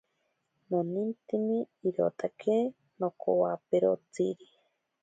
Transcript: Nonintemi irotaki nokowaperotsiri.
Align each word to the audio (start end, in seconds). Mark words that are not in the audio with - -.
Nonintemi 0.69 1.57
irotaki 1.87 2.55
nokowaperotsiri. 2.99 4.47